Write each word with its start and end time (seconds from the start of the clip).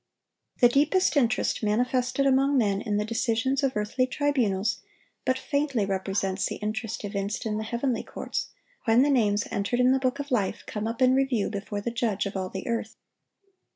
(858) 0.63 0.67
The 0.67 0.73
deepest 0.91 1.15
interest 1.15 1.61
manifested 1.63 2.25
among 2.25 2.57
men 2.57 2.81
in 2.81 2.97
the 2.97 3.05
decisions 3.05 3.61
of 3.61 3.77
earthly 3.77 4.07
tribunals 4.07 4.81
but 5.25 5.37
faintly 5.37 5.85
represents 5.85 6.47
the 6.47 6.55
interest 6.55 7.05
evinced 7.05 7.45
in 7.45 7.57
the 7.59 7.63
heavenly 7.63 8.01
courts 8.01 8.47
when 8.85 9.03
the 9.03 9.11
names 9.11 9.47
entered 9.51 9.79
in 9.79 9.91
the 9.91 9.99
book 9.99 10.17
of 10.17 10.31
life 10.31 10.63
come 10.65 10.87
up 10.87 11.03
in 11.03 11.13
review 11.13 11.51
before 11.51 11.81
the 11.81 11.91
Judge 11.91 12.25
of 12.25 12.35
all 12.35 12.49
the 12.49 12.67
earth. 12.67 12.95